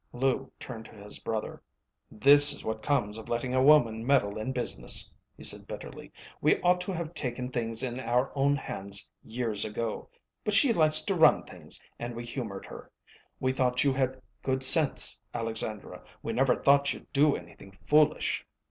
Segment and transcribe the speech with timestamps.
[0.13, 1.61] Lou turned to his brother.
[2.09, 6.11] "This is what comes of letting a woman meddle in business," he said bitterly.
[6.41, 10.09] "We ought to have taken things in our own hands years ago.
[10.43, 12.89] But she liked to run things, and we humored her.
[13.39, 16.01] We thought you had good sense, Alexandra.
[16.23, 18.43] We never thought you'd do anything foolish."